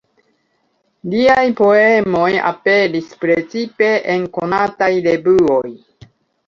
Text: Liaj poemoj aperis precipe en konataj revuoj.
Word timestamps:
Liaj 1.11 1.43
poemoj 1.59 2.25
aperis 2.53 3.13
precipe 3.27 3.93
en 4.17 4.27
konataj 4.41 4.93
revuoj. 5.11 5.67